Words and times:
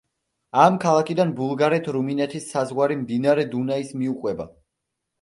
ამ 0.61 0.79
ქალაქიდან 0.85 1.35
ბულგარეთ-რუმინეთის 1.41 2.51
საზღვარი 2.57 3.01
მდინარე 3.05 3.49
დუნაის 3.55 3.97
მიუყვება. 4.03 4.53